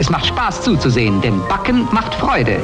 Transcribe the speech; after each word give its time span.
Es 0.00 0.08
macht 0.08 0.24
Spaß 0.24 0.62
zuzusehen, 0.62 1.20
denn 1.20 1.46
Backen 1.46 1.86
macht 1.92 2.14
Freude. 2.14 2.58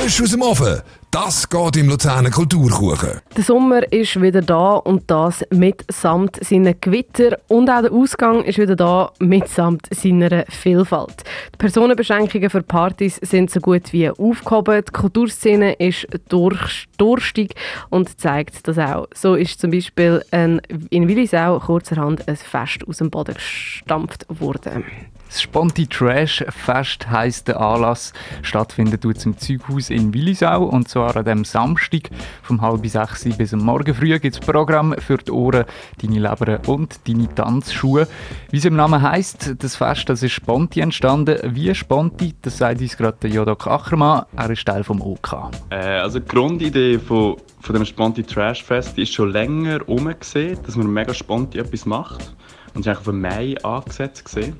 Frisch 0.00 0.22
aus 0.22 0.30
dem 0.30 0.40
Ofen. 0.40 0.80
Das 1.10 1.46
geht 1.46 1.76
im 1.76 1.90
Luzerner 1.90 2.30
Kulturkuchen. 2.30 3.20
Der 3.36 3.44
Sommer 3.44 3.92
ist 3.92 4.18
wieder 4.18 4.40
da 4.40 4.76
und 4.76 5.10
das 5.10 5.44
mitsamt 5.50 6.42
seinen 6.42 6.74
Gewitter. 6.80 7.36
Und 7.48 7.68
auch 7.68 7.82
der 7.82 7.92
Ausgang 7.92 8.42
ist 8.44 8.56
wieder 8.56 8.76
da 8.76 9.12
mitsamt 9.18 9.88
seiner 9.94 10.46
Vielfalt. 10.48 11.24
Die 11.52 11.58
Personenbeschränkungen 11.58 12.48
für 12.48 12.62
Partys 12.62 13.16
sind 13.16 13.50
so 13.50 13.60
gut 13.60 13.92
wie 13.92 14.08
aufgehoben. 14.08 14.82
Die 14.88 14.92
Kulturszene 14.92 15.74
ist 15.74 16.06
durstig 16.30 17.54
und 17.90 18.18
zeigt 18.18 18.66
das 18.68 18.78
auch. 18.78 19.06
So 19.14 19.34
ist 19.34 19.60
zum 19.60 19.70
Beispiel 19.70 20.24
ein, 20.30 20.62
in 20.88 21.08
Willisau 21.08 21.58
kurzerhand 21.58 22.26
ein 22.26 22.36
Fest 22.36 22.88
aus 22.88 22.96
dem 22.96 23.10
Boden 23.10 23.34
gestampft 23.34 24.24
worden. 24.28 24.82
Das 25.30 25.42
Sponti 25.42 25.86
Trash 25.86 26.44
Fest 26.48 27.08
heisst 27.08 27.46
der 27.46 27.60
Anlass. 27.60 28.12
Stattfindet 28.42 29.02
tut 29.02 29.24
im 29.24 29.38
Zeughaus 29.38 29.88
in 29.88 30.12
Willisau 30.12 30.64
und 30.64 30.88
zwar 30.88 31.16
an 31.16 31.24
dem 31.24 31.44
Samstag 31.44 32.10
vom 32.42 32.60
halb 32.60 32.84
sechs 32.84 33.22
bis 33.38 33.54
am 33.54 33.60
Morgen 33.60 33.94
früh 33.94 34.18
gibt 34.18 34.34
es 34.34 34.40
Programm 34.40 34.92
für 34.98 35.18
die 35.18 35.30
Ohren, 35.30 35.66
deine 36.02 36.18
Leber 36.18 36.58
und 36.66 37.06
deine 37.06 37.32
Tanzschuhe. 37.32 38.08
Wie 38.50 38.56
es 38.56 38.64
im 38.64 38.74
Namen 38.74 39.02
heisst, 39.02 39.54
das 39.60 39.76
Fest 39.76 40.08
das 40.08 40.24
ist 40.24 40.32
Sponti 40.32 40.80
entstanden. 40.80 41.38
Wie 41.54 41.72
Sponti, 41.76 42.34
das 42.42 42.58
sagt 42.58 42.80
uns 42.80 42.96
gerade 42.96 43.28
Jodok 43.28 43.68
Achermann. 43.68 44.24
Er 44.36 44.50
ist 44.50 44.64
Teil 44.66 44.82
vom 44.82 45.00
OK. 45.00 45.52
Äh, 45.70 45.76
also 45.76 46.18
die 46.18 46.26
Grundidee 46.26 46.98
von, 46.98 47.36
von 47.60 47.76
dem 47.76 47.84
Sponti 47.84 48.24
Trash 48.24 48.64
Fest 48.64 48.98
ist 48.98 49.12
schon 49.12 49.30
länger 49.30 49.88
umgesehen, 49.88 50.58
dass 50.66 50.74
man 50.74 50.92
mega 50.92 51.14
Sponti 51.14 51.60
etwas 51.60 51.86
macht. 51.86 52.34
Und 52.74 52.80
es 52.80 52.86
ist 52.86 52.88
eigentlich 52.88 53.08
auf 53.08 53.14
Mai 53.14 53.54
angesetzt 53.62 54.24
gesehen. 54.24 54.56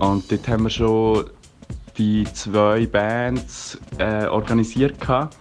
Und 0.00 0.30
dort 0.32 0.48
haben 0.48 0.64
wir 0.64 0.70
schon 0.70 1.30
die 1.98 2.24
zwei 2.32 2.86
Bands 2.86 3.78
äh, 3.98 4.26
organisiert. 4.26 4.98
Gehabt. 5.00 5.36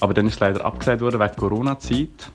Aber 0.00 0.12
dann 0.12 0.26
ist 0.26 0.34
es 0.34 0.40
leider 0.40 0.64
abgesagt 0.64 1.00
worden 1.00 1.18
wegen 1.18 1.36
Corona-Zeit. 1.36 2.30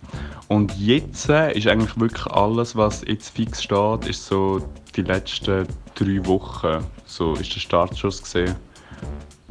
Und 0.47 0.75
jetzt 0.77 1.29
äh, 1.29 1.51
ist 1.53 1.67
eigentlich 1.67 1.99
wirklich 1.99 2.25
alles, 2.27 2.75
was 2.75 3.03
jetzt 3.05 3.29
fix 3.29 3.61
steht, 3.61 4.07
ist 4.07 4.25
so 4.25 4.61
die 4.95 5.03
letzten 5.03 5.67
drei 5.93 6.25
Wochen. 6.25 6.83
So 7.05 7.33
ist 7.33 7.53
der 7.53 7.59
Startschuss 7.59 8.23
gesehen. 8.23 8.55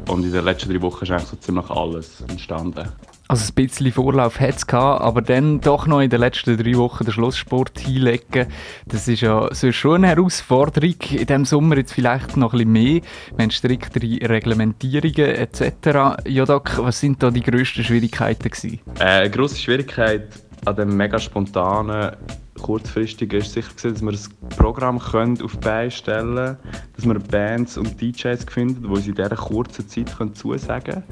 Und 0.09 0.25
in 0.25 0.33
den 0.33 0.45
letzten 0.45 0.73
drei 0.73 0.83
Wochen 0.83 1.05
ist 1.05 1.11
eigentlich 1.11 1.29
so 1.29 1.37
ziemlich 1.37 1.71
alles 1.71 2.23
entstanden. 2.23 2.89
Also 3.29 3.51
ein 3.51 3.55
bisschen 3.55 3.91
Vorlauf 3.91 4.39
hat 4.39 4.57
es 4.57 4.69
aber 4.69 5.21
dann 5.21 5.61
doch 5.61 5.87
noch 5.87 6.01
in 6.01 6.11
den 6.11 6.21
letzten 6.21 6.57
drei 6.57 6.75
Wochen 6.77 7.05
den 7.05 7.13
Schlusssport 7.13 7.79
hinlegen, 7.81 8.47
das 8.87 9.09
ist 9.09 9.21
ja 9.21 9.53
so 9.53 9.73
schon 9.73 9.97
eine 9.97 10.09
Herausforderung. 10.09 10.95
In 11.11 11.27
diesem 11.27 11.45
Sommer 11.45 11.77
jetzt 11.77 11.93
vielleicht 11.93 12.37
noch 12.37 12.53
ein 12.53 12.59
bisschen 12.59 12.73
mehr. 12.73 13.01
Wir 13.35 13.43
haben 13.43 13.51
striktere 13.51 14.29
Reglementierungen 14.29 15.35
etc. 15.35 16.23
Jodok, 16.27 16.79
was 16.79 17.01
sind 17.01 17.21
da 17.23 17.31
die 17.31 17.43
grössten 17.43 17.83
Schwierigkeiten 17.83 18.49
gewesen? 18.49 18.81
Äh, 19.01 19.05
eine 19.05 19.31
grosse 19.31 19.57
Schwierigkeit 19.57 20.29
an 20.65 20.77
dem 20.77 20.97
mega 20.97 21.19
spontanen 21.19 22.13
kurzfristig 22.61 23.33
ist 23.33 23.53
sicher 23.53 23.69
gewesen, 23.69 23.93
dass 23.93 24.03
wir 24.03 24.13
das 24.13 24.57
Programm 24.57 24.99
auf 24.99 25.53
die 25.53 25.59
Beine 25.59 25.91
stellen 25.91 26.35
können, 26.35 26.57
dass 26.97 27.07
wir 27.07 27.19
Bands 27.19 27.77
und 27.77 28.01
DJs 28.01 28.45
finden, 28.45 28.83
die 28.83 28.89
uns 28.89 29.07
in 29.07 29.15
dieser 29.15 29.29
kurzen 29.37 29.87
Zeit 29.89 30.11
zusagen 30.35 30.85
können 30.85 31.05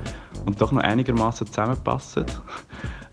und 0.44 0.60
doch 0.60 0.72
noch 0.72 0.82
einigermaßen 0.82 1.46
zusammenpassen. 1.46 2.26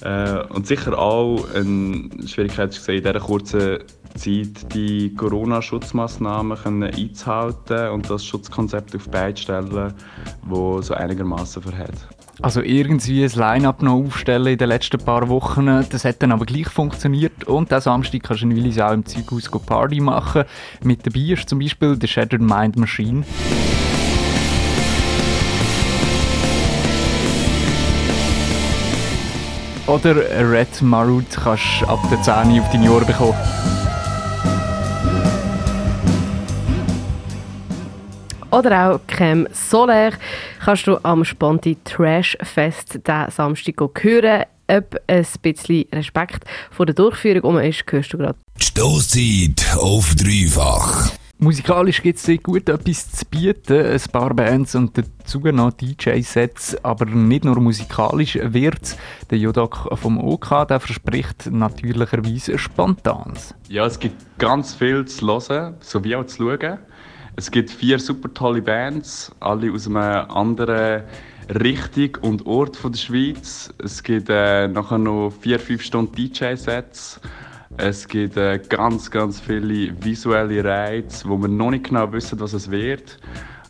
Äh, 0.04 0.44
und 0.50 0.66
sicher 0.66 0.98
auch 0.98 1.46
eine 1.54 2.10
Schwierigkeit 2.26 2.72
ist 2.72 2.90
in 2.90 3.04
dieser 3.04 3.20
kurzen 3.20 3.80
Zeit 4.16 4.74
die 4.74 5.14
Corona-Schutzmaßnahmen 5.14 6.84
einzuhalten 6.84 7.90
und 7.90 8.10
das 8.10 8.26
Schutzkonzept 8.26 8.96
auf 8.96 9.12
zu 9.12 9.44
stellen, 9.44 9.94
das 10.50 10.88
so 10.88 10.94
einigermaßen 10.96 11.62
verhält. 11.62 12.08
Also 12.42 12.62
irgendwie 12.62 13.24
ein 13.24 13.30
Line-Up 13.30 13.84
noch 13.84 13.94
aufstellen 13.94 14.48
in 14.48 14.58
den 14.58 14.70
letzten 14.70 14.98
paar 14.98 15.30
Wochen, 15.30 15.86
das 15.90 16.06
hat 16.06 16.24
dann 16.24 16.32
aber 16.32 16.46
gleich 16.46 16.70
funktioniert 16.70 17.44
und 17.44 17.70
diesen 17.70 17.82
Samstag 17.82 18.24
kannst 18.24 18.42
du 18.42 18.48
in 18.48 18.56
Willis 18.56 18.80
auch 18.80 18.94
im 18.94 19.06
Zeughaus 19.06 19.50
Party 19.66 20.00
machen. 20.00 20.46
Mit 20.84 21.06
dabei 21.06 21.34
ist 21.34 21.48
zum 21.48 21.60
Beispiel 21.60 21.96
die 21.96 22.08
Shattered 22.08 22.42
Mind 22.42 22.78
Machine. 22.78 23.24
Oder 29.92 30.16
Red 30.50 30.82
Marut 30.82 31.26
kannst 31.44 31.82
du 31.82 31.86
ab 31.86 32.00
der 32.10 32.22
10 32.22 32.62
auf 32.62 32.72
deine 32.72 32.90
Ohren 32.90 33.06
bekommen. 33.06 33.36
Oder 38.52 38.94
auch 38.94 39.02
Creme 39.06 39.50
Solaire 39.52 40.18
kannst 40.64 40.88
du 40.88 40.98
am 41.04 41.26
Sponti 41.26 41.78
Trash 41.84 42.38
Fest 42.42 43.00
diesen 43.06 43.32
Samstag 43.32 43.82
hören. 44.02 44.46
Ob 44.70 44.96
ein 45.08 45.26
bisschen 45.42 45.86
Respekt 45.92 46.46
vor 46.72 46.86
der 46.86 46.96
Durchführung 46.96 47.42
um 47.42 47.58
ist, 47.60 47.84
hörst 47.90 48.14
du 48.14 48.18
gerade. 48.18 48.40
Stoßzeit 48.62 49.76
auf 49.78 50.16
dreifach. 50.16 51.12
Musikalisch 51.44 52.04
gibt 52.04 52.20
es 52.20 52.24
sehr 52.24 52.38
gut 52.38 52.70
etwas 52.70 53.14
zu 53.14 53.26
bieten, 53.26 53.84
ein 53.84 54.02
paar 54.12 54.32
Bands 54.36 54.76
und 54.76 54.96
dazu 54.96 55.40
noch 55.40 55.72
DJ-Sets, 55.72 56.86
aber 56.86 57.06
nicht 57.06 57.46
nur 57.46 57.60
musikalisch 57.60 58.38
wird 58.40 58.96
Der 59.32 59.40
Jodok 59.40 59.90
vom 59.98 60.20
OK, 60.20 60.68
der 60.68 60.80
verspricht 60.80 61.50
natürlicherweise 61.52 62.60
Spontans. 62.60 63.56
Ja, 63.70 63.88
es 63.88 63.98
gibt 63.98 64.38
ganz 64.38 64.76
viel 64.76 65.04
zu 65.06 65.26
hören, 65.26 65.78
sowie 65.80 66.16
auch 66.16 66.28
zu 66.28 66.44
schauen. 66.44 66.78
Es 67.36 67.50
gibt 67.50 67.72
vier 67.72 67.98
super 67.98 68.32
tolle 68.32 68.62
Bands, 68.62 69.32
alle 69.40 69.72
aus 69.72 69.88
einer 69.88 70.30
anderen 70.30 71.06
Richtung 71.50 72.18
und 72.22 72.46
Ort 72.46 72.78
von 72.78 72.92
der 72.92 73.00
Schweiz. 73.00 73.74
Es 73.84 74.04
gibt 74.04 74.30
äh, 74.30 74.68
nachher 74.68 75.00
noch 75.00 75.32
vier, 75.42 75.60
fünf 75.60 75.82
Stunden 75.82 76.14
DJ-Sets. 76.14 77.20
Es 77.78 78.08
gibt 78.08 78.38
äh, 78.38 78.60
ganz, 78.70 79.10
ganz 79.10 79.40
viele 79.40 79.94
visuelle 80.04 80.64
Reize, 80.64 81.28
wo 81.28 81.38
wir 81.38 81.48
noch 81.48 81.72
nicht 81.72 81.86
genau 81.86 82.12
wissen, 82.12 82.40
was 82.40 82.54
es 82.54 82.70
wird. 82.70 83.18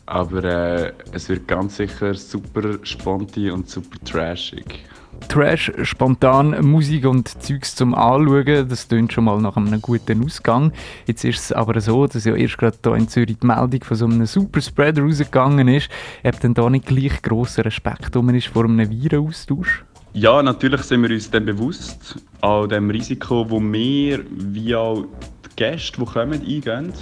Aber 0.06 0.44
äh, 0.44 0.92
es 1.12 1.28
wird 1.28 1.46
ganz 1.46 1.76
sicher 1.76 2.12
super 2.14 2.78
spontan 2.82 3.52
und 3.52 3.68
super 3.70 3.98
trashig. 4.04 4.84
Trash, 5.28 5.72
spontan 5.82 6.56
Musik 6.66 7.06
und 7.06 7.28
Zeugs 7.42 7.76
zum 7.76 7.94
Anschauen, 7.94 8.68
das 8.68 8.88
klingt 8.88 9.12
schon 9.12 9.24
mal 9.24 9.40
nach 9.40 9.56
einem 9.56 9.80
guten 9.80 10.24
Ausgang. 10.24 10.72
Jetzt 11.06 11.24
ist 11.24 11.38
es 11.38 11.52
aber 11.52 11.80
so, 11.80 12.06
dass 12.06 12.24
ja 12.24 12.34
erst 12.34 12.58
gerade 12.58 12.76
hier 12.82 12.94
in 12.94 13.08
Zürich 13.08 13.38
die 13.38 13.46
Meldung 13.46 13.84
von 13.84 13.96
so 13.96 14.04
einem 14.06 14.26
Superspreader 14.26 15.02
rausgegangen 15.02 15.68
ist. 15.68 15.88
Ob 16.24 16.40
denn 16.40 16.54
da 16.54 16.68
nicht 16.68 16.86
gleich 16.86 17.22
grosser 17.22 17.64
Respekt 17.64 18.16
um 18.16 18.28
ist 18.30 18.48
vor 18.48 18.64
einem 18.64 18.90
Virenaustausch? 18.90 19.84
Ja, 20.14 20.42
natürlich 20.42 20.82
sind 20.82 21.02
wir 21.02 21.10
uns 21.10 21.30
dann 21.30 21.46
bewusst 21.46 22.16
an 22.42 22.68
dem 22.68 22.90
Risiko, 22.90 23.46
das 23.48 23.72
wir 23.72 24.24
wie 24.30 24.74
auch 24.74 25.06
die 25.46 25.56
Gäste, 25.56 26.00
die 26.00 26.04
kommen, 26.04 26.40
eingehen. 26.42 26.92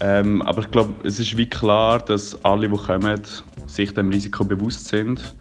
Ähm, 0.00 0.42
aber 0.42 0.60
ich 0.60 0.70
glaube, 0.70 0.92
es 1.02 1.18
ist 1.18 1.34
wie 1.38 1.48
klar, 1.48 1.98
dass 1.98 2.44
alle, 2.44 2.68
die 2.68 2.76
kommen, 2.76 3.22
sich 3.66 3.94
dem 3.94 4.10
Risiko 4.10 4.44
bewusst 4.44 4.88
sind 4.88 5.34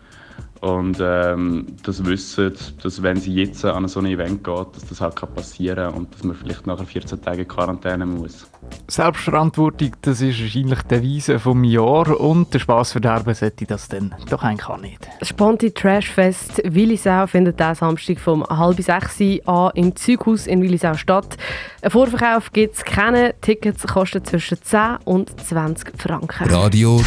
und 0.66 0.98
ähm, 1.00 1.68
das 1.84 2.04
wissen, 2.06 2.52
dass 2.82 3.04
wenn 3.04 3.18
sie 3.18 3.36
jetzt 3.36 3.64
an 3.64 3.88
so 3.88 4.00
ein 4.00 4.08
Event 4.08 4.44
geht, 4.44 4.76
dass 4.76 4.88
das 4.90 5.00
halt 5.00 5.16
passieren 5.36 5.76
kann 5.76 5.94
und 5.94 6.14
dass 6.16 6.24
man 6.24 6.36
vielleicht 6.36 6.66
nachher 6.66 6.88
14 6.88 7.22
Tage 7.22 7.44
in 7.44 7.48
Quarantäne 7.48 8.06
muss. 8.08 8.48
Selbstverantwortung, 8.88 9.92
das 10.02 10.22
ist 10.22 10.42
wahrscheinlich 10.42 10.82
die 10.82 10.88
Devise 10.88 11.38
vom 11.38 11.64
Jahr 11.64 12.20
und 12.20 12.52
der 12.52 12.58
Spass 12.58 12.94
verderben 12.94 13.36
sollte 13.36 13.66
das 13.66 13.90
dann 13.90 14.16
doch 14.32 14.42
eigentlich 14.42 14.68
auch 14.68 14.82
nicht. 14.82 15.08
Sponti 15.22 15.70
Trash 15.72 16.10
Fest 16.10 16.60
Willisau 16.66 17.28
findet 17.28 17.60
diesen 17.60 17.76
Samstag 17.76 18.20
vom 18.20 18.44
halb 18.44 18.82
sechs 18.82 19.22
an 19.46 19.70
im 19.76 19.96
Zeughaus 19.96 20.48
in 20.48 20.64
Willisau 20.64 20.96
statt. 20.96 21.38
Ein 21.84 21.92
Vorverkauf 21.92 22.52
gibt 22.52 22.76
es 22.76 22.84
keine. 22.84 23.36
Tickets 23.40 23.86
kosten 23.86 24.26
zwischen 24.26 24.60
10 24.60 24.98
und 25.06 25.40
20 25.40 26.02
Franken. 26.02 26.50
Radio 26.50 27.00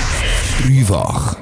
dreifach. 0.62 1.36